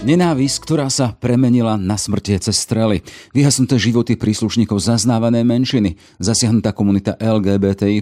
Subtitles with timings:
[0.00, 3.04] Nenávisť, ktorá sa premenila na smrtie cez strely.
[3.36, 8.00] Vyhasnuté životy príslušníkov zaznávané menšiny, zasiahnutá komunita LGBTI+,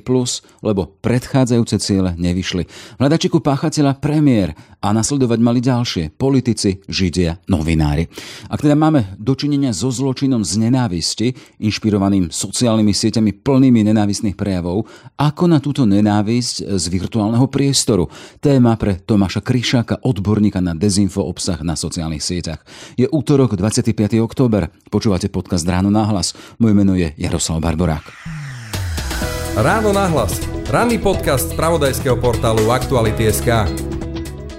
[0.62, 2.70] lebo predchádzajúce ciele nevyšli.
[3.02, 8.06] Hľadačiku páchateľa premiér a nasledovať mali ďalšie, politici, židia, novinári.
[8.46, 14.86] Ak teda máme dočinenia so zločinom z nenávisti, inšpirovaným sociálnymi sieťami plnými nenávistných prejavov,
[15.18, 18.06] ako na túto nenávisť z virtuálneho priestoru?
[18.38, 22.60] Téma pre Tomáša Kryšáka, odborníka na dezinfo obsah na sociálnych sieťach.
[22.98, 23.96] Je útorok 25.
[24.20, 24.68] október.
[24.92, 26.36] Počúvate podcast Ráno náhlas.
[26.60, 28.04] Moje meno je Jaroslav Barborák.
[29.58, 30.38] Ráno náhlas.
[30.70, 33.66] Ranný podcast z pravodajského portálu Aktuality.sk.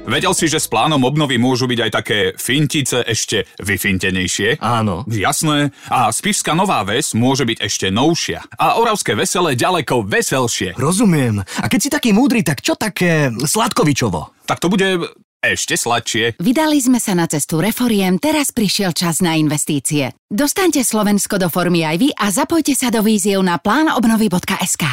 [0.10, 4.58] Vedel si, že s plánom obnovy môžu byť aj také fintice ešte vyfintenejšie?
[4.58, 5.06] Áno.
[5.06, 5.70] Jasné.
[5.86, 8.42] A Spišská Nová Ves môže byť ešte novšia.
[8.58, 10.74] A Oravské veselé ďaleko veselšie.
[10.82, 11.46] Rozumiem.
[11.46, 14.34] A keď si taký múdry, tak čo také Sladkovičovo?
[14.50, 16.40] Tak to bude ešte sladšie.
[16.40, 20.12] Vydali sme sa na cestu reforiem, teraz prišiel čas na investície.
[20.28, 24.84] Dostaňte Slovensko do formy aj vy a zapojte sa do víziev na plánobnovy.sk.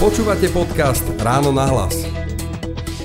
[0.00, 2.08] Počúvate podcast Ráno na hlas.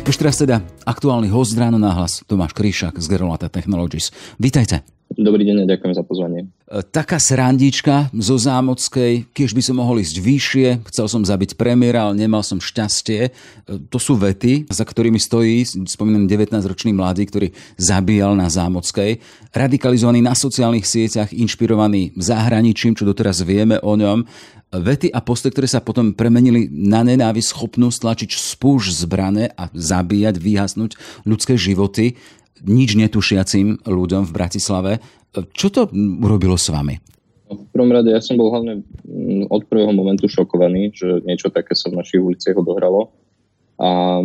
[0.05, 4.13] Ešte raz teda aktuálny host Ráno náhlas Tomáš Kryšák z Gerolata Technologies.
[4.37, 4.94] Vítajte.
[5.13, 6.49] Dobrý deň ďakujem za pozvanie.
[6.65, 12.09] E, taká srandička zo Zámockej, keď by som mohol ísť vyššie, chcel som zabiť premiéra,
[12.09, 13.29] ale nemal som šťastie.
[13.29, 13.31] E,
[13.87, 17.47] to sú vety, za ktorými stojí, spomínam 19-ročný mladý, ktorý
[17.77, 19.21] zabíjal na Zámockej.
[19.53, 24.25] Radikalizovaný na sociálnych sieťach, inšpirovaný zahraničím, čo doteraz vieme o ňom.
[24.73, 30.35] Vety a posty, ktoré sa potom premenili na nenávisť, schopnosť tlačiť spúž zbrane a zabíjať,
[30.41, 32.19] vyhasnúť ľudské životy
[32.63, 34.91] nič netušiacim ľuďom v Bratislave.
[35.35, 35.81] Čo to
[36.23, 36.95] urobilo s vami?
[37.45, 41.77] V prvom rade ja som bol hlavne mm, od prvého momentu šokovaný, že niečo také
[41.77, 43.13] sa v našich uliciach odohralo.
[43.75, 44.23] A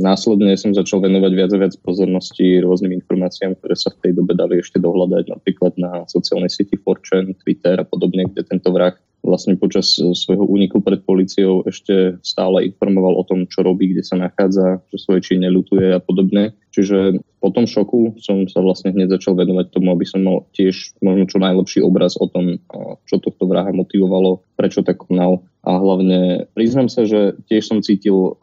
[0.00, 4.32] následne som začal venovať viac a viac pozornosti rôznym informáciám, ktoré sa v tej dobe
[4.32, 8.96] dali ešte dohľadať, napríklad na sociálnej sieti 4 Twitter a podobne, kde tento vrah
[9.26, 14.06] vlastne počas e, svojho úniku pred policiou ešte stále informoval o tom, čo robí, kde
[14.06, 16.54] sa nachádza, že svoje či neľutuje a podobne.
[16.70, 20.98] Čiže po tom šoku som sa vlastne hneď začal venovať tomu, aby som mal tiež
[21.00, 22.60] možno čo najlepší obraz o tom,
[23.08, 25.40] čo tohto vraha motivovalo, prečo tak konal.
[25.64, 28.34] A hlavne priznám sa, že tiež som cítil uh,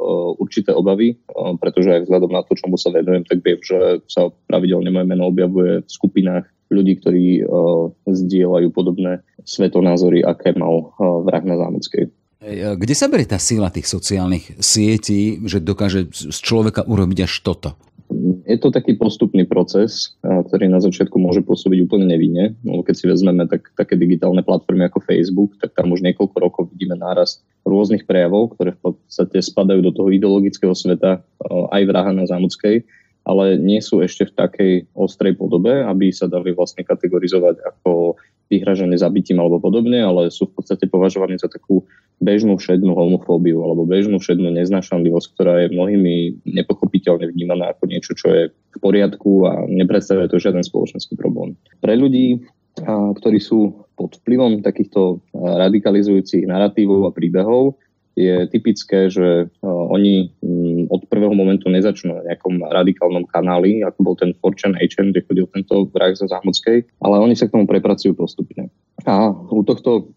[0.42, 1.16] určité obavy,
[1.62, 5.30] pretože aj vzhľadom na to, čomu sa venujem, tak viem, že sa pravidelne moje meno
[5.30, 12.12] objavuje v skupinách ľudí, ktorí uh, zdieľajú podobné svetonázory, aké mal uh, vrah na Zámeckej.
[12.44, 17.80] Kde sa berie tá síla tých sociálnych sietí, že dokáže z človeka urobiť až toto?
[18.44, 22.60] Je to taký postupný proces, ktorý na začiatku môže pôsobiť úplne nevinne.
[22.62, 26.64] No, keď si vezmeme tak, také digitálne platformy ako Facebook, tak tam už niekoľko rokov
[26.76, 32.28] vidíme nárast rôznych prejavov, ktoré v podstate spadajú do toho ideologického sveta aj vraha na
[32.28, 32.84] Zámockej
[33.24, 38.20] ale nie sú ešte v takej ostrej podobe, aby sa dali vlastne kategorizovať ako
[38.54, 41.82] vyhražené zabitím alebo podobne, ale sú v podstate považovaní za takú
[42.22, 48.28] bežnú všednú homofóbiu alebo bežnú všednú neznášanlivosť, ktorá je mnohými nepochopiteľne vnímaná ako niečo, čo
[48.30, 51.58] je v poriadku a nepredstavuje to žiaden spoločenský problém.
[51.82, 52.46] Pre ľudí,
[53.18, 57.78] ktorí sú pod vplyvom takýchto radikalizujúcich narratívov a príbehov,
[58.14, 60.30] je typické, že oni
[60.90, 65.46] od prvého momentu nezačnú na nejakom radikálnom kanáli, ako bol ten Fortune HN, kde chodil
[65.50, 68.70] tento vrah za Zámockej, ale oni sa k tomu prepracujú postupne.
[69.04, 70.14] A u tohto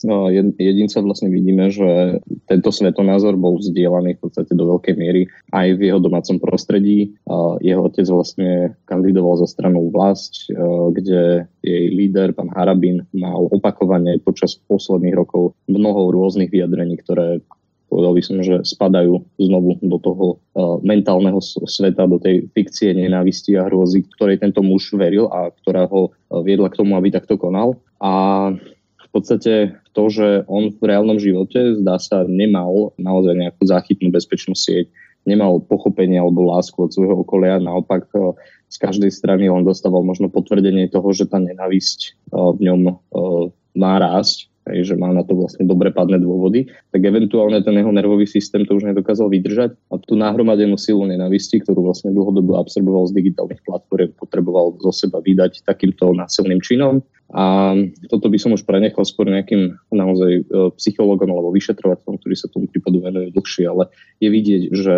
[0.61, 5.81] jedinca vlastne vidíme, že tento svetonázor bol vzdielaný v podstate do veľkej miery aj v
[5.91, 7.17] jeho domácom prostredí.
[7.65, 10.53] Jeho otec vlastne kandidoval za stranu vlast,
[10.93, 17.43] kde jej líder, pán Harabin, mal opakovane počas posledných rokov mnoho rôznych vyjadrení, ktoré
[17.87, 23.55] povedal by som, že spadajú znovu do toho uh, mentálneho sveta, do tej fikcie nenávisti
[23.55, 27.39] a hrôzy, ktorej tento muž veril a ktorá ho uh, viedla k tomu, aby takto
[27.39, 27.79] konal.
[28.03, 28.53] A
[29.01, 34.53] v podstate to, že on v reálnom živote zdá sa nemal naozaj nejakú záchytnú bezpečnú
[34.53, 34.91] sieť,
[35.25, 38.35] nemal pochopenie alebo lásku od svojho okolia, naopak uh,
[38.67, 42.99] z každej strany on dostával možno potvrdenie toho, že tá nenávisť v ňom
[43.79, 47.93] má rásť hej, že má na to vlastne dobre padné dôvody, tak eventuálne ten jeho
[47.95, 53.07] nervový systém to už nedokázal vydržať a tú nahromadenú silu nenavisti, ktorú vlastne dlhodobo absorboval
[53.11, 57.03] z digitálnych platform, potreboval zo seba vydať takýmto násilným činom.
[57.35, 57.75] A
[58.07, 60.43] toto by som už prenechal skôr nejakým naozaj e,
[60.79, 63.91] psychologom alebo vyšetrovateľom, ktorí sa tomu prípadu venujú dlhšie, ale
[64.23, 64.95] je vidieť, že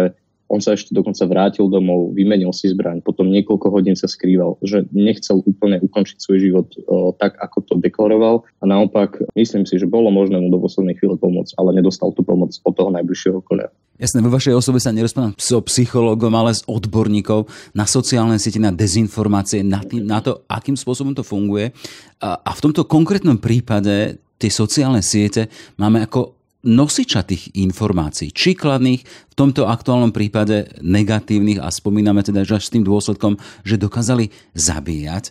[0.49, 4.89] On sa ešte dokonca vrátil domov, vymenil si zbraň, potom niekoľko hodín sa skrýval, že
[4.97, 9.85] nechcel úplne ukončiť svoj život o, tak, ako to deklaroval a naopak myslím si, že
[9.85, 13.69] bolo možné mu do poslednej chvíle pomôcť, ale nedostal tú pomoc od toho najbližšieho okolia.
[13.99, 18.71] Jasné, vo vašej osobe sa nerozprávam s psychológom, ale s odborníkov na sociálne siete, na
[18.71, 21.75] dezinformácie, na, tým, na to, akým spôsobom to funguje.
[22.23, 28.59] A, a v tomto konkrétnom prípade tie sociálne siete máme ako nosiča tých informácií, či
[28.59, 33.79] kladných, v tomto aktuálnom prípade negatívnych a spomíname teda že až s tým dôsledkom, že
[33.79, 35.31] dokázali zabíjať.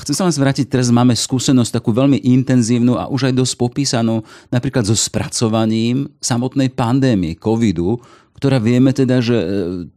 [0.00, 4.24] Chcem sa vás vrátiť, teraz máme skúsenosť takú veľmi intenzívnu a už aj dosť popísanú
[4.48, 8.00] napríklad so spracovaním samotnej pandémie covidu,
[8.40, 9.46] ktorá vieme teda, že e,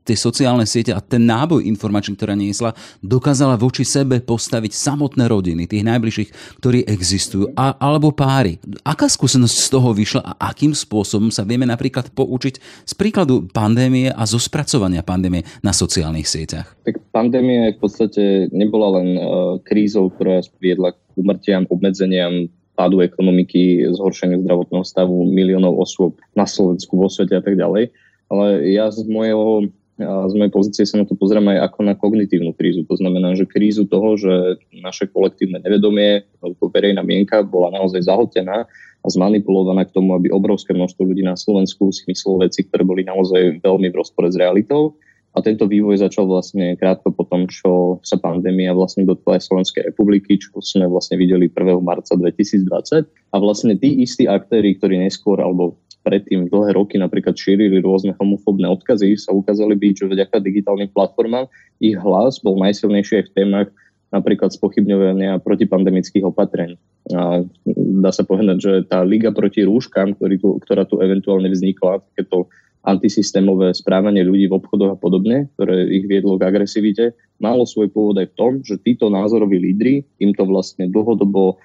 [0.03, 5.63] tie sociálne siete a ten náboj informačný, ktorá niesla, dokázala voči sebe postaviť samotné rodiny,
[5.63, 8.59] tých najbližších, ktorí existujú, a, alebo páry.
[8.83, 14.11] Aká skúsenosť z toho vyšla a akým spôsobom sa vieme napríklad poučiť z príkladu pandémie
[14.11, 16.67] a zo spracovania pandémie na sociálnych sieťach?
[16.83, 19.23] Tak pandémia v podstate nebola len uh,
[19.63, 26.97] krízou, ktorá viedla k umrtiam, obmedzeniam, pádu ekonomiky, zhoršeniu zdravotného stavu miliónov osôb na Slovensku,
[26.97, 27.93] vo svete a tak ďalej
[28.33, 29.69] ale ja z mojho
[30.01, 32.81] z mojej pozície sa na to pozriem aj ako na kognitívnu krízu.
[32.89, 38.65] To znamená, že krízu toho, že naše kolektívne nevedomie alebo verejná mienka bola naozaj zahltená
[39.03, 43.05] a zmanipulovaná k tomu, aby obrovské množstvo ľudí na Slovensku si myslelo veci, ktoré boli
[43.05, 44.97] naozaj veľmi v rozpore s realitou.
[45.33, 49.89] A tento vývoj začal vlastne krátko po tom, čo sa pandémia vlastne dotkla aj Slovenskej
[49.89, 51.81] republiky, čo sme vlastne videli 1.
[51.81, 53.09] marca 2020.
[53.33, 58.69] A vlastne tí istí aktéry, ktorí neskôr, alebo predtým dlhé roky napríklad šírili rôzne homofóbne
[58.69, 61.49] odkazy, sa ukázali byť, že vďaka digitálnym platformám
[61.81, 63.69] ich hlas bol najsilnejší aj v témach
[64.13, 66.77] napríklad spochybňovania protipandemických opatrení.
[67.09, 67.41] A
[67.73, 72.45] dá sa povedať, že tá liga proti rúškam, ktorý tu, ktorá tu eventuálne vznikla, takéto
[72.83, 78.19] antisystémové správanie ľudí v obchodoch a podobne, ktoré ich viedlo k agresivite, malo svoj pôvod
[78.19, 81.57] aj v tom, že títo názoroví lídry im to vlastne dlhodobo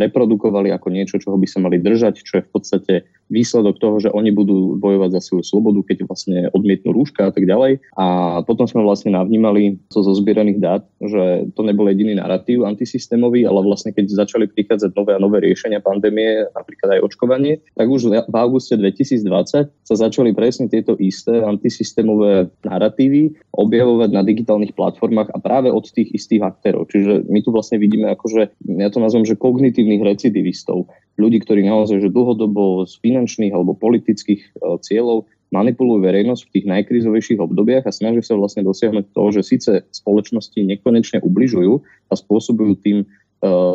[0.00, 2.94] reprodukovali ako niečo, čoho by sa mali držať, čo je v podstate
[3.30, 7.46] výsledok toho, že oni budú bojovať za svoju slobodu, keď vlastne odmietnú rúška a tak
[7.46, 7.80] ďalej.
[7.96, 13.62] A potom sme vlastne navnímali zo zozbieraných dát, že to nebol jediný narratív antisystémový, ale
[13.62, 18.36] vlastne keď začali prichádzať nové a nové riešenia pandémie, napríklad aj očkovanie, tak už v
[18.36, 25.70] auguste 2020 sa začali presne tieto isté antisystémové narratívy objavovať na digitálnych platformách a práve
[25.70, 26.90] od tých istých aktérov.
[26.90, 30.90] Čiže my tu vlastne vidíme akože, ja to nazvem, že kognitívnych recidivistov,
[31.20, 34.48] ľudí, ktorí naozaj že dlhodobo z finančných alebo politických e,
[34.80, 39.70] cieľov manipulujú verejnosť v tých najkrizovejších obdobiach a snažia sa vlastne dosiahnuť to, že síce
[39.92, 41.72] spoločnosti nekonečne ubližujú
[42.08, 43.06] a spôsobujú tým e,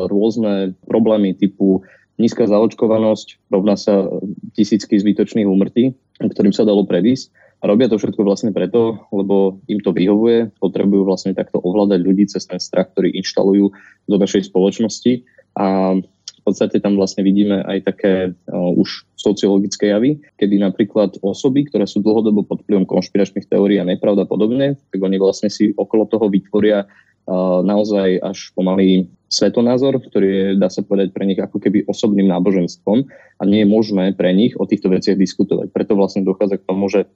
[0.10, 4.08] rôzne problémy typu nízka zaočkovanosť, rovná sa
[4.56, 5.94] tisícky zbytočných úmrtí,
[6.24, 7.30] ktorým sa dalo predísť.
[7.60, 12.24] A robia to všetko vlastne preto, lebo im to vyhovuje, potrebujú vlastne takto ovládať ľudí
[12.28, 13.68] cez ten strach, ktorý inštalujú
[14.08, 15.28] do našej spoločnosti
[15.60, 16.00] a
[16.46, 22.06] podstate tam vlastne vidíme aj také uh, už sociologické javy, kedy napríklad osoby, ktoré sú
[22.06, 26.86] dlhodobo pod vplyvom konšpiračných teórií a nepravda podobne, tak oni vlastne si okolo toho vytvoria
[26.86, 32.30] uh, naozaj až pomalý svetonázor, ktorý je, dá sa povedať, pre nich ako keby osobným
[32.30, 33.10] náboženstvom
[33.42, 35.74] a nie je možné pre nich o týchto veciach diskutovať.
[35.74, 37.10] Preto vlastne dochádza k tomu, že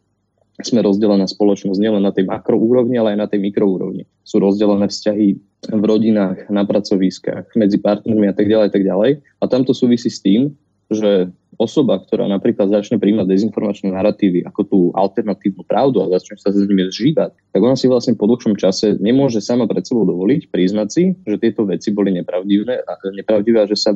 [0.60, 4.04] sme rozdelená spoločnosť nielen na tej makroúrovni, ale aj na tej mikroúrovni.
[4.28, 5.28] Sú rozdelené vzťahy
[5.72, 9.24] v rodinách, na pracoviskách, medzi partnermi a tak ďalej, tak ďalej.
[9.40, 10.52] A tam to súvisí s tým,
[10.90, 11.30] že
[11.62, 16.66] osoba, ktorá napríklad začne príjmať dezinformačné narratívy ako tú alternatívnu pravdu a začne sa s
[16.66, 20.88] nimi zžívať, tak ona si vlastne po dlhšom čase nemôže sama pred sebou dovoliť priznať
[20.90, 23.92] si, že tieto veci boli nepravdivé a, nepravdivé a že sa,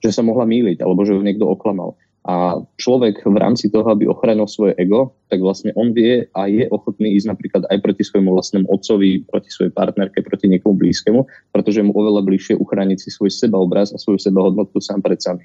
[0.00, 1.98] že sa mohla míliť alebo že ju niekto oklamal.
[2.24, 6.64] A človek v rámci toho, aby ochránil svoje ego, tak vlastne on vie a je
[6.72, 11.20] ochotný ísť napríklad aj proti svojmu vlastnému otcovi, proti svojej partnerke, proti niekomu blízkemu,
[11.52, 15.44] pretože mu oveľa bližšie uchrániť si svoj sebaobraz a svoju sebahodnotu sám pred sami.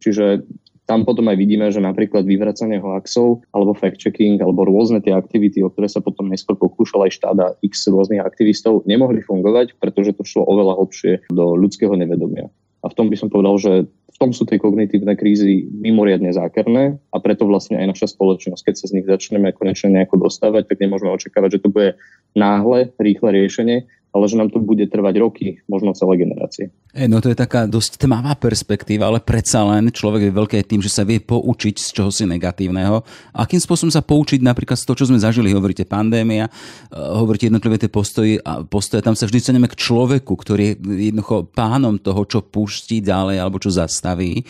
[0.00, 0.48] Čiže
[0.88, 5.72] tam potom aj vidíme, že napríklad vyvracanie hoaxov alebo fact-checking alebo rôzne tie aktivity, o
[5.72, 10.24] ktoré sa potom neskôr pokúšal aj štát a x rôznych aktivistov, nemohli fungovať, pretože to
[10.24, 12.52] šlo oveľa hlbšie do ľudského nevedomia.
[12.84, 13.72] A v tom by som povedal, že
[14.14, 18.74] v tom sú tie kognitívne krízy mimoriadne zákerné a preto vlastne aj naša spoločnosť, keď
[18.78, 21.98] sa z nich začneme konečne nejako dostávať, tak nemôžeme očakávať, že to bude
[22.38, 23.82] náhle, rýchle riešenie,
[24.14, 26.70] ale že nám to bude trvať roky, možno celé generácie.
[26.94, 30.78] E, no to je taká dosť tmavá perspektíva, ale predsa len človek je veľké tým,
[30.78, 33.02] že sa vie poučiť z čohosi negatívneho.
[33.34, 36.50] Akým spôsobom sa poučiť napríklad z toho, čo sme zažili, hovoríte pandémia, e,
[36.94, 40.74] hovoríte jednotlivé tie postoji a postoje, tam sa vždy ceneme k človeku, ktorý je
[41.10, 44.46] jednoducho pánom toho, čo pustí ďalej alebo čo zastaví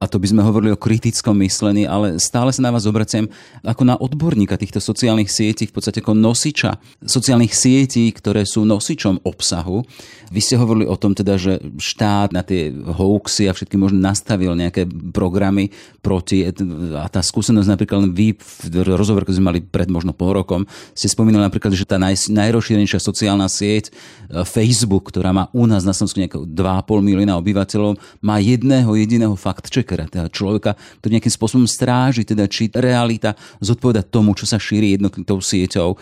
[0.00, 3.28] a to by sme hovorili o kritickom myslení, ale stále sa na vás obraciam
[3.60, 9.20] ako na odborníka týchto sociálnych sietí, v podstate ako nosiča sociálnych sietí, ktoré sú nosičom
[9.28, 9.84] obsahu.
[10.32, 14.56] Vy ste hovorili o tom teda, že štát na tie hoaxy a všetky možno nastavil
[14.56, 15.68] nejaké programy
[16.00, 16.48] proti
[16.96, 20.64] a tá skúsenosť napríklad vy v rozhovore, ktorý sme mali pred možno pol rokom,
[20.96, 25.84] ste spomínali napríklad, že tá naj, najrozšírenejšia sociálna sieť e, Facebook, ktorá má u nás
[25.84, 31.34] na Slovensku nejakého 2,5 milióna obyvateľov, má jedného jediného fakt checkera, teda človeka, ktorý nejakým
[31.34, 35.90] spôsobom stráži, teda či realita zodpoveda tomu, čo sa šíri jednotlitou sieťou.
[35.94, 35.98] E,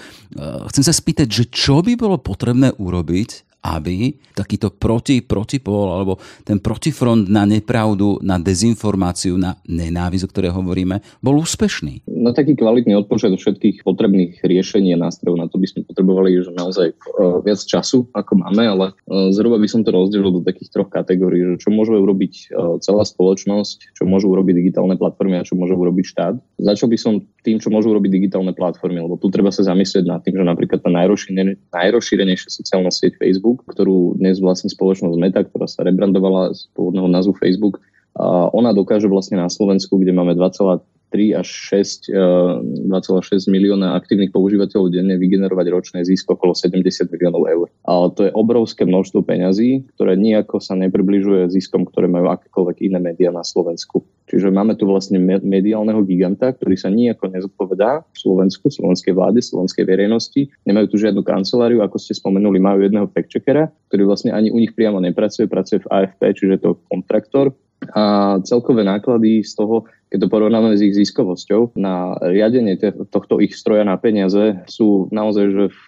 [0.68, 6.62] chcem sa spýtať, že čo by bolo potrebné urobiť, aby takýto proti, protipol alebo ten
[6.62, 12.06] protifront na nepravdu, na dezinformáciu, na nenávisť, o ktorej hovoríme, bol úspešný?
[12.06, 16.54] Na taký kvalitný odpočet všetkých potrebných riešení a nástrojov na to by sme potrebovali že
[16.54, 20.70] naozaj uh, viac času, ako máme, ale uh, zhruba by som to rozdelil do takých
[20.70, 25.46] troch kategórií, že čo môže urobiť uh, celá spoločnosť, čo môžu urobiť digitálne platformy a
[25.46, 26.34] čo môže urobiť štát.
[26.62, 27.12] Začal by som
[27.48, 30.84] tým, čo môžu urobiť digitálne platformy, lebo tu treba sa zamyslieť nad tým, že napríklad
[30.84, 37.08] tá najrozšírenejšia sociálna sieť Facebook, ktorú dnes vlastní spoločnosť Meta, ktorá sa rebrandovala z pôvodného
[37.08, 37.80] názvu Facebook,
[38.18, 44.32] a ona dokáže vlastne na Slovensku, kde máme 2,3 až 6, 2,6 e, milióna aktívnych
[44.32, 47.66] používateľov denne vygenerovať ročné zisk okolo 70 miliónov eur.
[47.88, 52.98] Ale to je obrovské množstvo peňazí, ktoré nejako sa nepribližuje ziskom, ktoré majú akékoľvek iné
[53.00, 54.04] médiá na Slovensku.
[54.28, 59.88] Čiže máme tu vlastne mediálneho giganta, ktorý sa nejako nezodpovedá v Slovensku, slovenskej vláde, slovenskej
[59.88, 60.52] verejnosti.
[60.68, 64.76] Nemajú tu žiadnu kanceláriu, ako ste spomenuli, majú jedného fact-checkera, ktorý vlastne ani u nich
[64.76, 67.56] priamo nepracuje, pracuje v AFP, čiže to kontraktor.
[67.94, 72.80] A celkové náklady z toho keď to porovnáme s ich ziskovosťou, na riadenie
[73.12, 75.78] tohto ich stroja na peniaze sú naozaj že v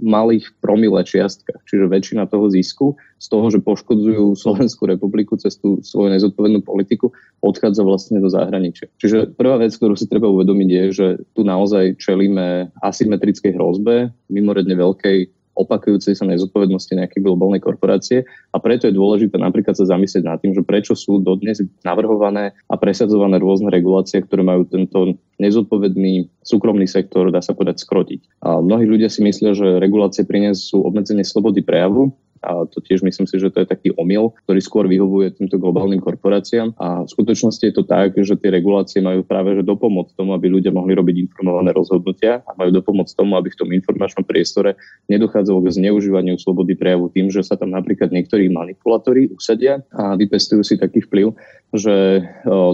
[0.00, 1.60] malých promile čiastkách.
[1.68, 7.12] Čiže väčšina toho zisku z toho, že poškodzujú Slovenskú republiku cez tú svoju nezodpovednú politiku,
[7.44, 8.88] odchádza vlastne do zahraničia.
[8.96, 14.72] Čiže prvá vec, ktorú si treba uvedomiť je, že tu naozaj čelíme asymetrickej hrozbe, mimoriadne
[14.72, 15.18] veľkej
[15.56, 20.52] opakujúcej sa nezodpovednosti nejakej globálnej korporácie a preto je dôležité napríklad sa zamyslieť nad tým,
[20.52, 27.32] že prečo sú dodnes navrhované a presadzované rôzne regulácie, ktoré majú tento nezodpovedný súkromný sektor,
[27.32, 28.44] dá sa povedať, skrotiť.
[28.44, 33.24] A mnohí ľudia si myslia, že regulácie prinesú obmedzenie slobody prejavu, a to tiež myslím
[33.24, 36.76] si, že to je taký omyl, ktorý skôr vyhovuje týmto globálnym korporáciám.
[36.76, 40.52] A v skutočnosti je to tak, že tie regulácie majú práve že dopomôcť tomu, aby
[40.52, 44.76] ľudia mohli robiť informované rozhodnutia a majú dopomôcť tomu, aby v tom informačnom priestore
[45.08, 50.64] nedochádzalo k zneužívaniu slobody prejavu tým, že sa tam napríklad niektorí manipulátori usadia a vypestujú
[50.66, 51.32] si taký vplyv,
[51.72, 52.24] že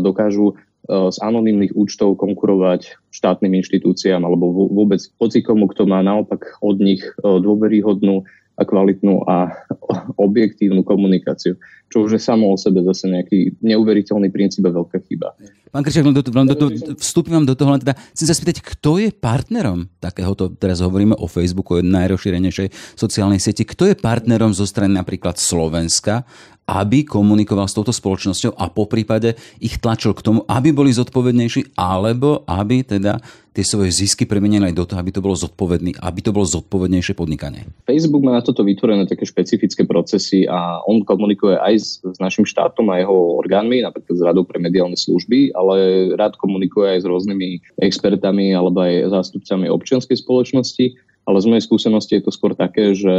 [0.03, 0.59] dokážu
[0.91, 8.27] z anonimných účtov konkurovať štátnym inštitúciám alebo vôbec hocikomu, kto má naopak od nich dôveryhodnú
[8.57, 9.49] a kvalitnú a
[10.27, 11.57] objektívnu komunikáciu,
[11.89, 15.37] čo už je samo o sebe zase nejaký neuveriteľný princíp a veľká chyba.
[15.73, 16.67] Pán Krčiak, len do, do, do,
[17.01, 21.17] vstúpim vám do toho, len teda chcem sa spýtať, kto je partnerom takéhoto, teraz hovoríme
[21.17, 26.29] o Facebooku, najrozšírenejšej sociálnej sieti, kto je partnerom zo strany napríklad Slovenska,
[26.73, 31.77] aby komunikoval s touto spoločnosťou a po prípade ich tlačil k tomu, aby boli zodpovednejší,
[31.77, 33.21] alebo aby teda
[33.53, 37.13] tie svoje zisky premenili aj do toho, aby to bolo zodpovedný, aby to bolo zodpovednejšie
[37.13, 37.69] podnikanie.
[37.85, 42.49] Facebook má na toto vytvorené také špecifické procesy a on komunikuje aj s, s našim
[42.49, 47.07] štátom a jeho orgánmi, napríklad s Radou pre mediálne služby, ale rád komunikuje aj s
[47.07, 47.49] rôznymi
[47.85, 53.11] expertami alebo aj zástupcami občianskej spoločnosti ale z mojej skúsenosti je to skôr také, že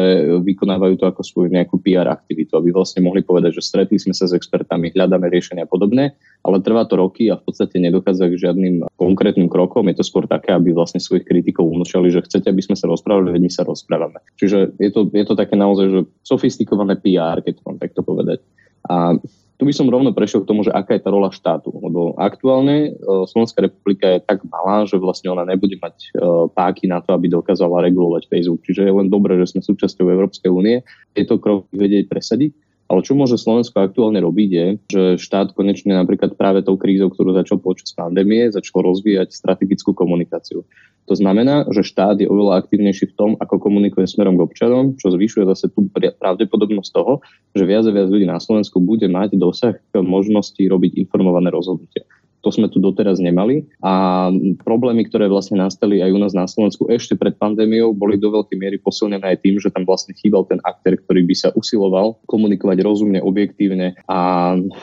[0.43, 4.27] vykonávajú to ako svoju nejakú PR aktivitu, aby vlastne mohli povedať, že stretli sme sa
[4.27, 6.11] s expertami, hľadáme riešenia podobné,
[6.43, 9.87] ale trvá to roky a v podstate nedochádza k žiadnym konkrétnym krokom.
[9.87, 13.31] Je to skôr také, aby vlastne svojich kritikov umlčali, že chcete, aby sme sa rozprávali,
[13.31, 14.19] veď my sa rozprávame.
[14.35, 18.43] Čiže je to, je to také naozaj, že sofistikované PR, keď to mám takto povedať.
[18.83, 19.15] A
[19.57, 21.69] tu by som rovno prešiel k tomu, že aká je tá rola štátu.
[21.69, 22.91] Lebo aktuálne e,
[23.29, 26.07] Slovenská republika je tak malá, že vlastne ona nebude mať e,
[26.51, 28.65] páky na to, aby dokázala regulovať Facebook.
[28.65, 30.81] Čiže je len dobré, že sme súčasťou Európskej únie,
[31.13, 32.51] tieto kroky vedieť presadiť.
[32.91, 37.31] Ale čo môže Slovensko aktuálne robiť je, že štát konečne napríklad práve tou krízou, ktorú
[37.31, 40.67] začal počas pandémie, začal rozvíjať strategickú komunikáciu.
[41.07, 45.11] To znamená, že štát je oveľa aktívnejší v tom, ako komunikuje smerom k občanom, čo
[45.11, 47.19] zvyšuje zase tú pravdepodobnosť toho,
[47.51, 52.07] že viac a viac ľudí na Slovensku bude mať dosah k možnosti robiť informované rozhodnutia.
[52.43, 54.27] To sme tu doteraz nemali a
[54.67, 58.57] problémy, ktoré vlastne nastali aj u nás na Slovensku ešte pred pandémiou, boli do veľkej
[58.59, 62.83] miery posilnené aj tým, že tam vlastne chýbal ten aktér, ktorý by sa usiloval komunikovať
[62.83, 64.19] rozumne, objektívne a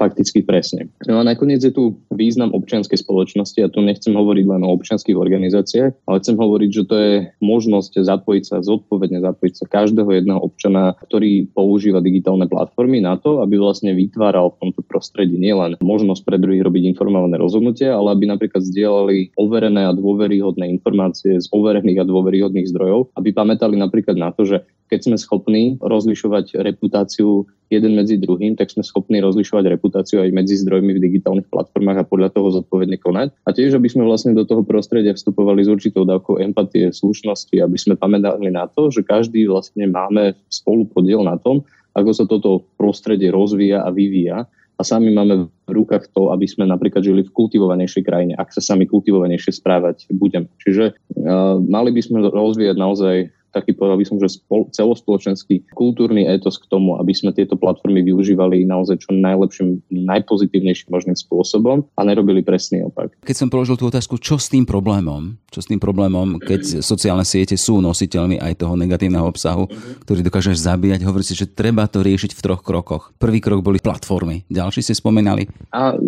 [0.01, 0.89] fakticky presne.
[1.05, 5.21] No a nakoniec je tu význam občianskej spoločnosti a tu nechcem hovoriť len o občianských
[5.21, 7.13] organizáciách, ale chcem hovoriť, že to je
[7.45, 13.45] možnosť zapojiť sa, zodpovedne zapojiť sa každého jedného občana, ktorý používa digitálne platformy na to,
[13.45, 17.50] aby vlastne vytváral v tomto prostredí nielen možnosť pre druhých robiť informované rozhodnutia,
[17.91, 23.75] ale aby napríklad zdieľali overené a dôveryhodné informácie z overených a dôveryhodných zdrojov, aby pamätali
[23.75, 29.23] napríklad na to, že keď sme schopní rozlišovať reputáciu jeden medzi druhým, tak sme schopní
[29.23, 33.31] rozlišovať reputáciu aj medzi zdrojmi v digitálnych platformách a podľa toho zodpovedne konať.
[33.47, 37.79] A tiež, aby sme vlastne do toho prostredia vstupovali s určitou dávkou empatie, slušnosti, aby
[37.79, 41.63] sme pamätali na to, že každý vlastne máme spolupodiel na tom,
[41.95, 44.51] ako sa toto prostredie rozvíja a vyvíja
[44.81, 48.65] a sami máme v rukách to, aby sme napríklad žili v kultivovanejšej krajine, ak sa
[48.65, 50.49] sami kultivovanejšie správať budeme.
[50.65, 53.17] Čiže uh, mali by sme rozvíjať naozaj
[53.51, 58.01] taký povedal by som, že spol, celospoločenský kultúrny étos k tomu, aby sme tieto platformy
[58.07, 63.15] využívali naozaj čo najlepším, najpozitívnejším možným spôsobom a nerobili presný opak.
[63.27, 67.27] Keď som položil tú otázku, čo s tým problémom, čo s tým problémom, keď sociálne
[67.27, 69.67] siete sú nositeľmi aj toho negatívneho obsahu,
[70.07, 73.11] ktorý dokážeš zabíjať, hovorí si, že treba to riešiť v troch krokoch.
[73.19, 75.51] Prvý krok boli platformy, ďalší ste spomenali.
[75.75, 75.99] A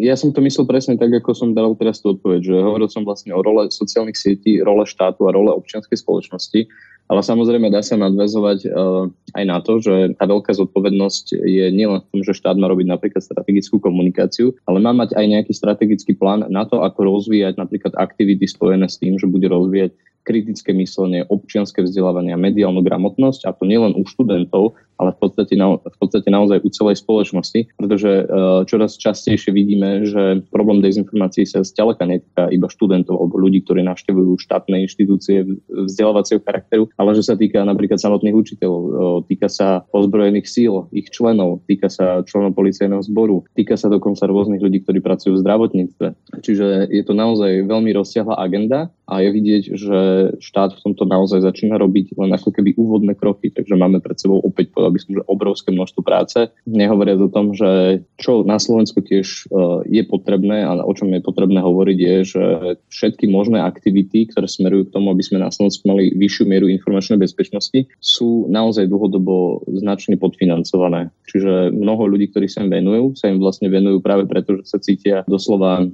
[0.00, 3.04] ja som to myslel presne tak, ako som dal teraz tú odpoveď, že hovoril som
[3.04, 6.60] vlastne o role sociálnych sietí, role štátu a role občianskej spoločnosti
[7.08, 12.04] ale samozrejme dá sa nadvezovať uh, aj na to, že tá veľká zodpovednosť je nielen
[12.04, 16.12] v tom, že štát má robiť napríklad strategickú komunikáciu, ale má mať aj nejaký strategický
[16.14, 19.96] plán na to, ako rozvíjať napríklad aktivity spojené s tým, že bude rozvíjať
[20.26, 25.54] kritické myslenie, občianske vzdelávanie a mediálnu gramotnosť, a to nielen u študentov, ale v podstate,
[25.54, 31.46] na, v podstate naozaj u celej spoločnosti, pretože uh, čoraz častejšie vidíme, že problém dezinformácií
[31.46, 37.22] sa zďaleka netýka iba študentov alebo ľudí, ktorí navštevujú štátne inštitúcie vzdelávacieho charakteru, ale že
[37.30, 38.92] sa týka napríklad samotných učiteľov, uh,
[39.24, 44.60] týka sa ozbrojených síl, ich členov, týka sa členov policajného zboru, týka sa dokonca rôznych
[44.60, 46.06] ľudí, ktorí pracujú v zdravotníctve.
[46.42, 49.98] Čiže je to naozaj veľmi rozsiahla agenda a je vidieť, že
[50.36, 54.44] štát v tomto naozaj začína robiť len ako keby úvodné kroky, takže máme pred sebou
[54.44, 56.38] opäť by som, že obrovské množstvo práce.
[56.68, 59.42] Nehovoriac o tom, že čo na Slovensku tiež e,
[59.88, 62.44] je potrebné a o čom je potrebné hovoriť je, že
[62.92, 67.16] všetky možné aktivity, ktoré smerujú k tomu, aby sme na Slovensku mali vyššiu mieru informačnej
[67.16, 71.08] bezpečnosti, sú naozaj dlhodobo značne podfinancované.
[71.24, 74.76] Čiže mnoho ľudí, ktorí sa im venujú, sa im vlastne venujú práve preto, že sa
[74.76, 75.86] cítia doslova e,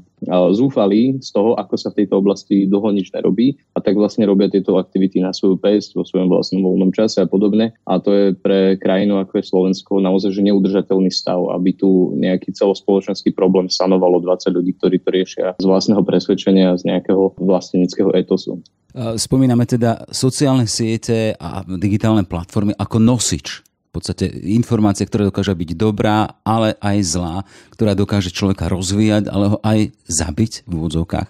[0.51, 4.79] zúfali z toho, ako sa v tejto oblasti dlho nerobí a tak vlastne robia tieto
[4.79, 7.75] aktivity na svoju pesť, vo svojom vlastnom voľnom čase a podobne.
[7.85, 12.55] A to je pre krajinu, ako je Slovensko, naozaj že neudržateľný stav, aby tu nejaký
[12.55, 18.63] celospoločenský problém sanovalo 20 ľudí, ktorí to riešia z vlastného presvedčenia, z nejakého vlastníckého etosu.
[18.95, 26.43] Spomíname teda sociálne siete a digitálne platformy ako nosič podstate informácia, ktorá dokáže byť dobrá,
[26.43, 27.37] ale aj zlá,
[27.73, 31.29] ktorá dokáže človeka rozvíjať, ale ho aj zabiť v úvodzovkách.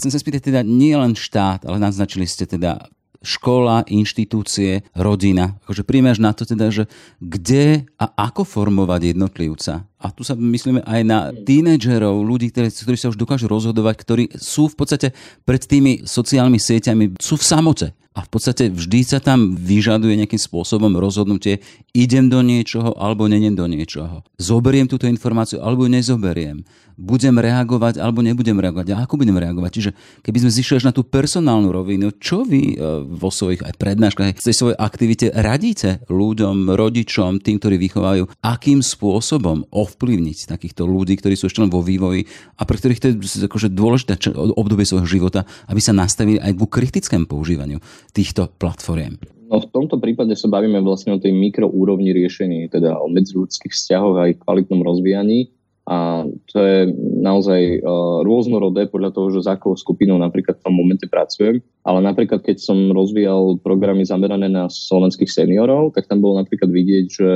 [0.00, 2.88] Chcem sa spýtať teda nie len štát, ale naznačili ste teda
[3.24, 5.56] škola, inštitúcie, rodina.
[5.64, 6.84] Akože príjmeš na to teda, že
[7.24, 9.88] kde a ako formovať jednotlivca.
[9.96, 14.24] A tu sa myslíme aj na tínedžerov, ľudí, ktorí, ktorí sa už dokážu rozhodovať, ktorí
[14.36, 15.16] sú v podstate
[15.48, 17.86] pred tými sociálnymi sieťami, sú v samote.
[18.14, 21.58] A v podstate vždy sa tam vyžaduje nejakým spôsobom rozhodnutie,
[21.90, 24.22] idem do niečoho alebo neniem do niečoho.
[24.38, 26.62] Zoberiem túto informáciu alebo nezoberiem
[26.94, 29.70] budem reagovať alebo nebudem reagovať a ako budem reagovať.
[29.74, 29.90] Čiže
[30.22, 34.38] keby sme zišli až na tú personálnu rovinu, čo vy e, vo svojich aj prednáškach,
[34.38, 41.18] v tej svojej aktivite radíte ľuďom, rodičom, tým, ktorí vychovajú, akým spôsobom ovplyvniť takýchto ľudí,
[41.18, 43.14] ktorí sú ešte len vo vývoji a pre ktorých to je
[43.50, 44.14] akože dôležité
[44.54, 47.82] obdobie svojho života, aby sa nastavili aj ku kritickému používaniu
[48.14, 49.18] týchto platform.
[49.50, 54.16] No v tomto prípade sa bavíme vlastne o tej mikroúrovni riešení, teda o medziludských vzťahoch
[54.22, 55.52] aj kvalitnom rozvíjaní
[55.84, 56.78] a to je
[57.20, 61.60] naozaj uh, rôznorodé podľa toho, že s akou skupinou napríklad v tom momente pracujem.
[61.84, 67.06] Ale napríklad, keď som rozvíjal programy zamerané na slovenských seniorov, tak tam bolo napríklad vidieť,
[67.12, 67.28] že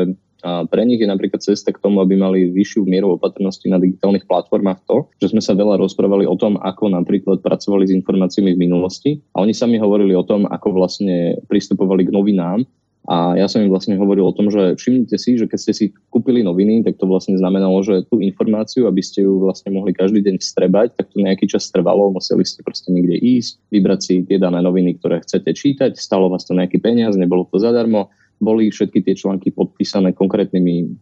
[0.42, 4.22] a pre nich je napríklad cesta k tomu, aby mali vyššiu mieru opatrnosti na digitálnych
[4.30, 8.62] platformách to, že sme sa veľa rozprávali o tom, ako napríklad pracovali s informáciami v
[8.62, 9.10] minulosti.
[9.34, 12.62] A oni sami hovorili o tom, ako vlastne pristupovali k novinám.
[13.08, 15.86] A ja som im vlastne hovoril o tom, že všimnite si, že keď ste si
[16.12, 20.20] kúpili noviny, tak to vlastne znamenalo, že tú informáciu, aby ste ju vlastne mohli každý
[20.20, 24.36] deň vstrebať, tak to nejaký čas trvalo, museli ste proste niekde ísť, vybrať si tie
[24.36, 29.02] dané noviny, ktoré chcete čítať, stalo vás to nejaký peniaz, nebolo to zadarmo, boli všetky
[29.02, 30.94] tie články podpísané konkrétnymi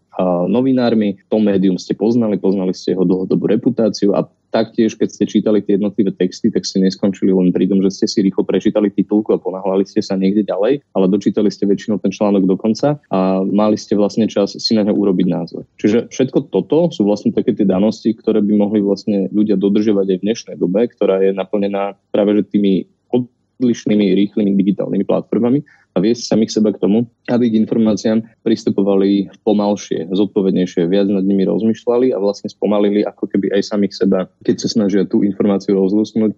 [0.48, 1.20] novinármi.
[1.28, 5.76] To médium ste poznali, poznali ste jeho dlhodobú reputáciu a taktiež, keď ste čítali tie
[5.76, 9.42] jednotlivé texty, tak ste neskončili len pri tom, že ste si rýchlo prečítali titulku a
[9.42, 13.76] ponáhľali ste sa niekde ďalej, ale dočítali ste väčšinou ten článok do konca a mali
[13.76, 15.68] ste vlastne čas si na ňo urobiť názor.
[15.76, 20.16] Čiže všetko toto sú vlastne také tie danosti, ktoré by mohli vlastne ľudia dodržiavať aj
[20.16, 22.88] v dnešnej dobe, ktorá je naplnená práve že tými
[23.60, 25.64] odlišnými rýchlymi digitálnymi platformami
[25.96, 31.48] a viesť samých seba k tomu, aby k informáciám pristupovali pomalšie, zodpovednejšie, viac nad nimi
[31.48, 36.36] rozmýšľali a vlastne spomalili ako keby aj samých seba, keď sa snažia tú informáciu rozlúsknuť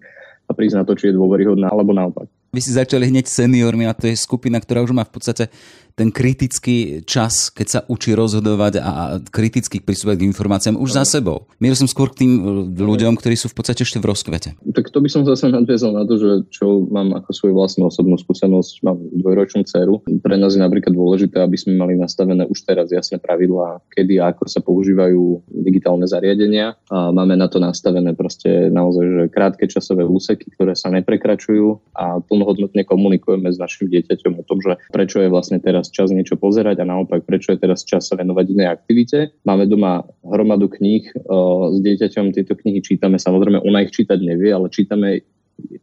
[0.49, 2.25] a na to, či je dôveryhodná alebo naopak.
[2.49, 5.53] Vy si začali hneď seniormi a to je skupina, ktorá už má v podstate
[5.99, 11.51] ten kritický čas, keď sa učí rozhodovať a kriticky pristúpať k informáciám už za sebou.
[11.59, 14.55] Mieru som skôr k tým e, ľuďom, ktorí sú v podstate ešte v rozkvete.
[14.71, 18.15] Tak to by som zase nadviezal na to, že čo mám ako svoju vlastnú osobnú
[18.15, 19.99] skúsenosť, mám dvojročnú dceru.
[20.07, 24.31] Pre nás je napríklad dôležité, aby sme mali nastavené už teraz jasné pravidlá, kedy a
[24.31, 26.79] ako sa používajú digitálne zariadenia.
[26.87, 32.23] A máme na to nastavené proste naozaj že krátke časové úseky, ktoré sa neprekračujú a
[32.39, 36.79] plnohodnotne komunikujeme s našim dieťaťom o tom, že prečo je vlastne teraz čas niečo pozerať
[36.79, 39.35] a naopak prečo je teraz čas sa venovať inej aktivite.
[39.43, 44.71] Máme doma hromadu kníh s dieťaťom, tieto knihy čítame, samozrejme ona ich čítať nevie, ale
[44.71, 45.27] čítame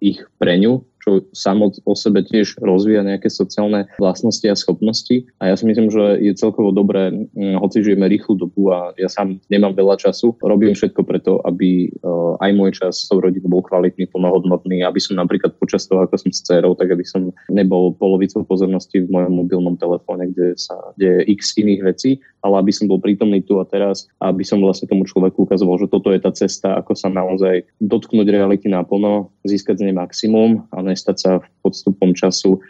[0.00, 5.22] ich pre ňu, čo samo o sebe tiež rozvíja nejaké sociálne vlastnosti a schopnosti.
[5.38, 9.06] A ja si myslím, že je celkovo dobré, hm, hoci žijeme rýchlu dobu a ja
[9.06, 13.62] sám nemám veľa času, robím všetko preto, aby eh, aj môj čas s rodinou bol
[13.62, 17.94] kvalitný, plnohodnotný, aby som napríklad počas toho, ako som s dcerou, tak aby som nebol
[17.94, 22.87] polovicou pozornosti v mojom mobilnom telefóne, kde sa deje x iných vecí, ale aby som
[22.87, 26.22] bol prítomný tu a teraz a aby som vlastne tomu človeku ukazoval, že toto je
[26.22, 31.30] tá cesta, ako sa naozaj dotknúť reality naplno, získať z nej maximum a nestať sa
[31.42, 32.62] v podstupom času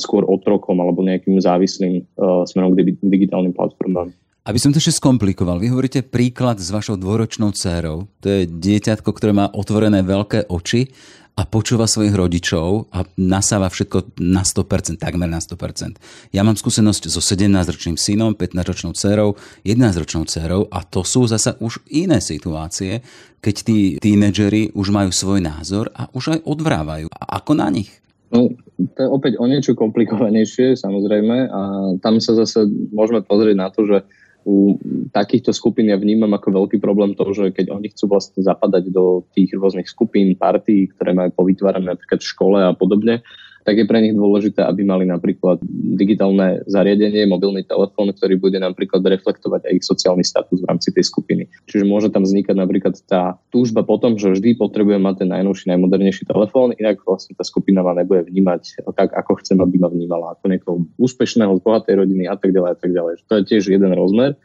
[0.00, 2.06] skôr otrokom alebo nejakým závislým
[2.48, 4.14] smerom k digitálnym platformám.
[4.46, 8.06] Aby som to ešte skomplikoval, vy hovoríte príklad s vašou dvoročnou dcérou.
[8.22, 10.86] To je dieťatko, ktoré má otvorené veľké oči
[11.34, 15.98] a počúva svojich rodičov a nasáva všetko na 100%, takmer na 100%.
[16.30, 19.34] Ja mám skúsenosť so 17-ročným synom, 15-ročnou dcerou,
[19.66, 23.02] 11-ročnou dcerou a to sú zasa už iné situácie,
[23.42, 27.10] keď tí tínedžeri už majú svoj názor a už aj odvrávajú.
[27.10, 27.90] A ako na nich?
[28.30, 28.46] No,
[28.94, 31.60] to je opäť o niečo komplikovanejšie, samozrejme, a
[31.98, 32.62] tam sa zase
[32.94, 34.06] môžeme pozrieť na to, že
[34.46, 34.78] u
[35.10, 39.26] takýchto skupín ja vnímam ako veľký problém to, že keď oni chcú vlastne zapadať do
[39.34, 43.26] tých rôznych skupín, partí, ktoré majú povytvárané napríklad v škole a podobne,
[43.66, 45.58] tak je pre nich dôležité, aby mali napríklad
[45.98, 51.10] digitálne zariadenie, mobilný telefón, ktorý bude napríklad reflektovať aj ich sociálny status v rámci tej
[51.10, 51.50] skupiny.
[51.66, 56.30] Čiže môže tam vznikať napríklad tá túžba potom, že vždy potrebujem mať ten najnovší, najmodernejší
[56.30, 60.44] telefón, inak vlastne tá skupina ma nebude vnímať tak, ako chcem, aby ma vnímala, ako
[60.46, 63.14] niekoho úspešného, z bohatej rodiny a tak ďalej a tak ďalej.
[63.26, 64.38] To je tiež jeden rozmer.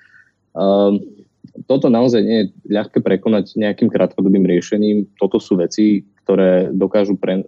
[0.58, 0.98] Um,
[1.68, 5.06] toto naozaj nie je ľahké prekonať nejakým krátkodobým riešením.
[5.20, 7.44] Toto sú veci, ktoré dokážu pre,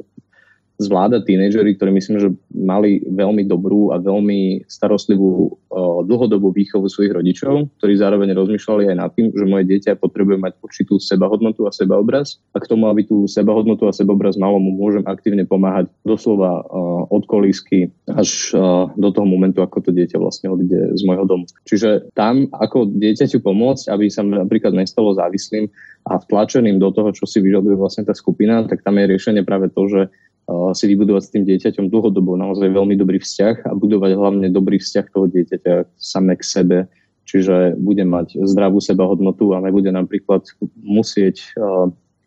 [0.83, 5.55] zvládať tínejdžeri, ktorí myslím, že mali veľmi dobrú a veľmi starostlivú
[6.03, 10.53] dlhodobú výchovu svojich rodičov, ktorí zároveň rozmýšľali aj nad tým, že moje dieťa potrebuje mať
[10.61, 15.01] určitú sebahodnotu a sebaobraz a k tomu, aby tú sebahodnotu a sebaobraz malo, mu môžem
[15.07, 16.61] aktívne pomáhať doslova
[17.09, 18.53] od kolísky až
[18.99, 21.45] do toho momentu, ako to dieťa vlastne odíde z môjho domu.
[21.65, 25.71] Čiže tam, ako dieťaťu pomôcť, aby sa napríklad nestalo závislým
[26.03, 29.71] a vtlačeným do toho, čo si vyžaduje vlastne tá skupina, tak tam je riešenie práve
[29.71, 30.01] to, že
[30.49, 35.05] si vybudovať s tým dieťaťom dlhodobo naozaj veľmi dobrý vzťah a budovať hlavne dobrý vzťah
[35.07, 36.77] toho dieťaťa samé k sebe.
[37.23, 40.43] Čiže bude mať zdravú sebahodnotu a nebude napríklad
[40.83, 41.39] musieť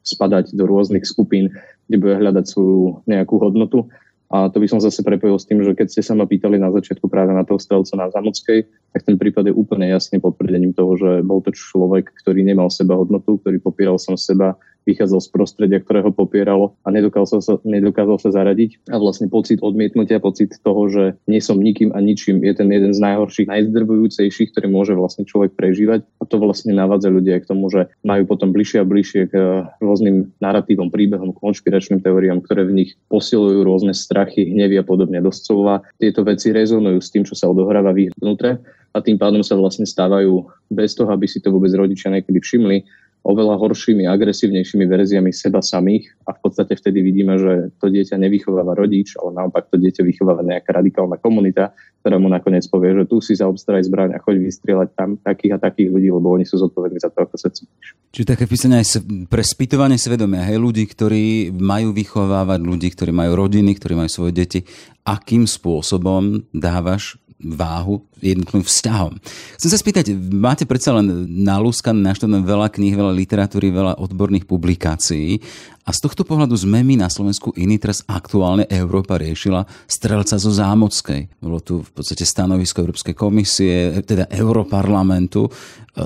[0.07, 1.53] spadať do rôznych skupín,
[1.91, 3.85] kde bude hľadať svoju nejakú hodnotu.
[4.27, 6.75] A to by som zase prepojil s tým, že keď ste sa ma pýtali na
[6.75, 10.99] začiatku práve na toho strelca na Zamockej, tak ten prípad je úplne jasne potvrdením toho,
[10.99, 15.83] že bol to človek, ktorý nemal seba hodnotu, ktorý popíral som seba, vychádzal z prostredia,
[15.83, 18.87] ktoré ho popieralo a nedokázal sa, nedokázal sa zaradiť.
[18.89, 22.95] A vlastne pocit odmietnutia, pocit toho, že nie som nikým a ničím, je ten jeden
[22.95, 26.07] z najhorších, najzdrvujúcejších, ktorý môže vlastne človek prežívať.
[26.23, 29.67] A to vlastne navádza ľudia k tomu, že majú potom bližšie a bližšie k eh,
[29.83, 35.19] rôznym narratívom, príbehom, konšpiračným teóriám, ktoré v nich posilujú rôzne strachy, hnevy a podobne.
[35.19, 38.63] Doslova tieto veci rezonujú s tým, čo sa odohráva v ich vnútre
[38.97, 42.89] a tým pádom sa vlastne stávajú bez toho, aby si to vôbec rodičia niekedy všimli,
[43.27, 48.79] oveľa horšími, agresívnejšími verziami seba samých a v podstate vtedy vidíme, že to dieťa nevychováva
[48.79, 51.75] rodič, ale naopak to dieťa vychováva nejaká radikálna komunita,
[52.07, 55.63] ktorá mu nakoniec povie, že tu si zaobstaraj zbraň a choď vystrieľať tam takých a
[55.67, 57.99] takých ľudí, lebo oni sú zodpovední za to, ako sa cítiš.
[58.15, 63.35] Čiže také písanie aj pre spýtovanie svedomia, hej, ľudí, ktorí majú vychovávať, ľudí, ktorí majú
[63.35, 64.63] rodiny, ktorí majú svoje deti,
[65.03, 69.13] akým spôsobom dávaš váhu jednotlivým vzťahom.
[69.61, 75.41] Chcem sa spýtať, máte predsa len nalúskané, naštudované veľa kníh, veľa literatúry, veľa odborných publikácií
[75.87, 80.51] a z tohto pohľadu sme my na Slovensku iný teraz aktuálne Európa riešila strelca zo
[80.51, 81.39] Zámockej.
[81.39, 85.47] Bolo tu v podstate stanovisko Európskej komisie, teda Európarlamentu.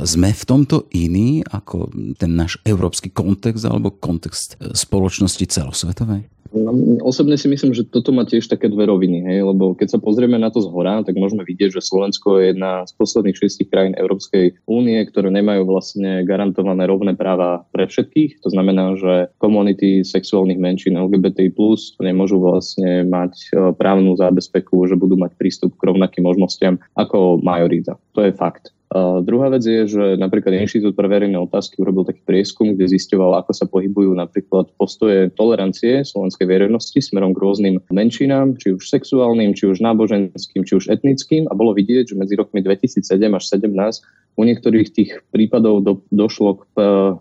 [0.05, 1.89] Sme v tomto iní ako
[2.21, 6.29] ten náš európsky kontext alebo kontext spoločnosti celosvetovej?
[6.51, 6.75] No,
[7.07, 10.35] osobne si myslím, že toto má tiež také dve roviny, hej, lebo keď sa pozrieme
[10.35, 13.95] na to z hora, tak môžeme vidieť, že Slovensko je jedna z posledných šiestich krajín
[13.99, 18.41] Európskej únie, ktoré nemajú vlastne garantované rovné práva pre všetkých.
[18.47, 21.53] To znamená, že komunity sexuálnych menšín LGBTI+,
[22.01, 28.01] nemôžu vlastne mať e, právnu zábezpeku, že budú mať prístup k rovnakým možnostiam ako majorita.
[28.17, 28.73] To je fakt.
[28.91, 33.39] Uh, druhá vec je, že napríklad Inštitút pre verejné otázky urobil taký prieskum, kde zisťoval,
[33.39, 39.55] ako sa pohybujú napríklad postoje tolerancie slovenskej verejnosti smerom k rôznym menšinám, či už sexuálnym,
[39.55, 44.35] či už náboženským, či už etnickým a bolo vidieť, že medzi rokmi 2007 až 2017
[44.35, 47.15] u niektorých tých prípadov do, došlo k uh,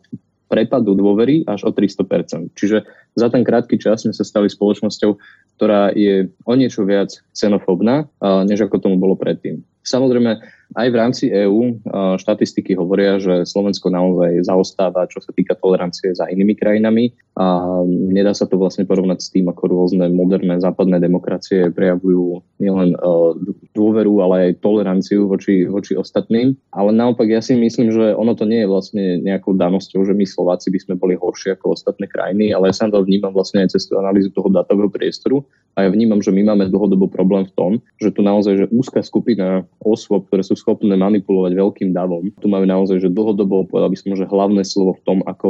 [0.50, 2.50] prepadu dôvery až o 300%.
[2.58, 2.82] Čiže
[3.14, 5.12] za ten krátky čas sme sa stali spoločnosťou,
[5.62, 9.62] ktorá je o niečo viac xenofóbna, uh, než ako tomu bolo predtým.
[9.90, 10.38] Samozrejme,
[10.78, 11.82] aj v rámci EÚ
[12.22, 18.38] štatistiky hovoria, že Slovensko naozaj zaostáva, čo sa týka tolerancie za inými krajinami a nedá
[18.38, 22.94] sa to vlastne porovnať s tým, ako rôzne moderné západné demokracie prejavujú nielen
[23.74, 26.54] dôveru, ale aj toleranciu voči, voči ostatným.
[26.70, 30.26] Ale naopak ja si myslím, že ono to nie je vlastne nejakou danosťou, že my
[30.30, 33.74] Slováci by sme boli horšie ako ostatné krajiny, ale ja sa to vnímam vlastne aj
[33.74, 35.42] cez tú analýzu toho datového priestoru
[35.74, 39.02] a ja vnímam, že my máme dlhodobo problém v tom, že tu naozaj že úzka
[39.02, 42.28] skupina osôb, ktoré sú schopné manipulovať veľkým davom.
[42.40, 45.50] Tu máme naozaj, že dlhodobo, povedal by som, že hlavné slovo v tom, ako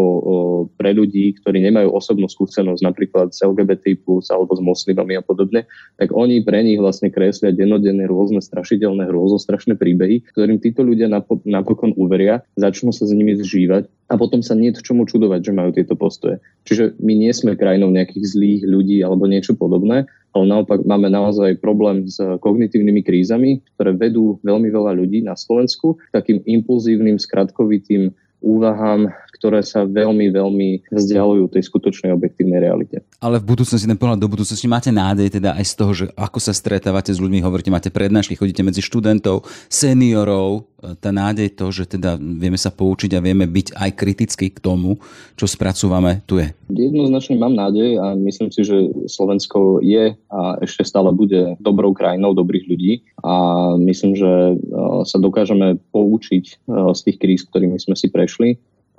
[0.77, 3.97] pre ľudí, ktorí nemajú osobnú skúsenosť napríklad s LGBT+,
[4.29, 5.65] alebo s moslimami a podobne,
[5.97, 11.09] tak oni pre nich vlastne kreslia denodenné rôzne strašidelné, strašné príbehy, ktorým títo ľudia
[11.47, 15.69] napokon uveria, začnú sa s nimi zžívať a potom sa nie čomu čudovať, že majú
[15.73, 16.41] tieto postoje.
[16.65, 21.57] Čiže my nie sme krajinou nejakých zlých ľudí alebo niečo podobné, ale naopak máme naozaj
[21.57, 29.11] problém s kognitívnymi krízami, ktoré vedú veľmi veľa ľudí na Slovensku takým impulzívnym, skratkovitým úvahám,
[29.39, 32.99] ktoré sa veľmi, veľmi vzdialujú tej skutočnej objektívnej realite.
[33.23, 36.39] Ale v budúcnosti, ten pohľad do budúcnosti, máte nádej teda aj z toho, že ako
[36.43, 40.67] sa stretávate s ľuďmi, hovoríte, máte prednášky, chodíte medzi študentov, seniorov,
[40.99, 44.95] tá nádej to, že teda vieme sa poučiť a vieme byť aj kriticky k tomu,
[45.35, 46.47] čo spracúvame, tu je.
[46.71, 52.31] Jednoznačne mám nádej a myslím si, že Slovensko je a ešte stále bude dobrou krajinou
[52.31, 53.35] dobrých ľudí a
[53.75, 54.55] myslím, že e,
[55.03, 56.53] sa dokážeme poučiť e,
[56.95, 58.28] z tých kríz, ktorými sme si prešli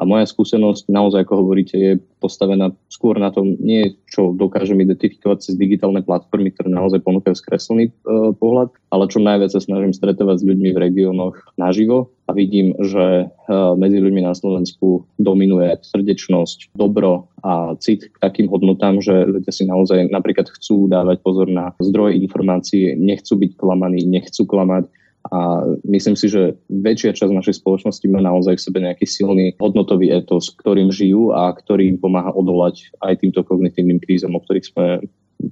[0.01, 1.93] a moja skúsenosť naozaj, ako hovoríte, je
[2.25, 7.93] postavená skôr na tom, nie čo dokážem identifikovať cez digitálne platformy, ktoré naozaj ponúkajú skreslený
[7.93, 12.73] e, pohľad, ale čo najviac sa snažím stretávať s ľuďmi v regiónoch naživo a vidím,
[12.81, 19.29] že e, medzi ľuďmi na Slovensku dominuje srdečnosť, dobro a cit k takým hodnotám, že
[19.29, 24.89] ľudia si naozaj napríklad chcú dávať pozor na zdroje informácií, nechcú byť klamaní, nechcú klamať,
[25.29, 30.09] a myslím si, že väčšia časť našej spoločnosti má naozaj v sebe nejaký silný hodnotový
[30.09, 34.87] etos, ktorým žijú a ktorý im pomáha odolať aj týmto kognitívnym krízom, o ktorých sme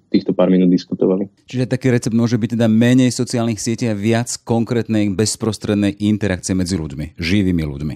[0.09, 1.29] týchto pár minút diskutovali.
[1.49, 6.77] Čiže taký recept môže byť teda menej sociálnych sietí a viac konkrétnej bezprostrednej interakcie medzi
[6.77, 7.95] ľuďmi, živými ľuďmi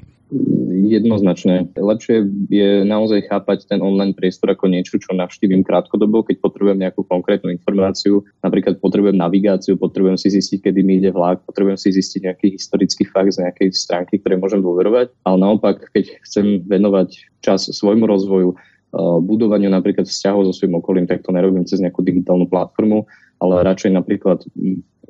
[0.88, 1.71] jednoznačne.
[1.79, 7.07] Lepšie je naozaj chápať ten online priestor ako niečo, čo navštívim krátkodobo, keď potrebujem nejakú
[7.07, 8.27] konkrétnu informáciu.
[8.42, 13.05] Napríklad potrebujem navigáciu, potrebujem si zistiť, kedy mi ide vlak, potrebujem si zistiť nejaký historický
[13.07, 15.14] fakt z nejakej stránky, ktoré môžem dôverovať.
[15.23, 21.07] Ale naopak, keď chcem venovať čas svojmu rozvoju, eh, budovaniu napríklad vzťahov so svojím okolím,
[21.07, 23.07] tak to nerobím cez nejakú digitálnu platformu,
[23.42, 24.46] ale radšej napríklad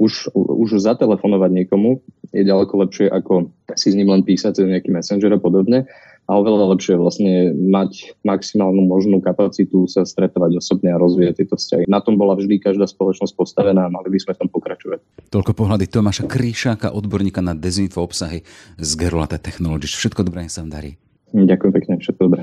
[0.00, 2.00] už, už zatelefonovať niekomu
[2.32, 5.84] je ďaleko lepšie, ako si s ním len písať cez nejaký messenger a podobne.
[6.30, 11.84] A oveľa lepšie vlastne mať maximálnu možnú kapacitu sa stretávať osobne a rozvíjať tieto vzťahy.
[11.90, 15.02] Na tom bola vždy každá spoločnosť postavená a mali by sme v tom pokračovať.
[15.34, 18.46] Toľko pohľady Tomáša Kríšáka, odborníka na dezinfo obsahy
[18.78, 19.98] z Gerulata Technologies.
[19.98, 20.94] Všetko dobré, nech sa vám darí.
[21.34, 22.42] Ďakujem pekne, všetko dobré.